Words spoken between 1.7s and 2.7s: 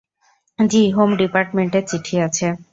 চিঠি আছে।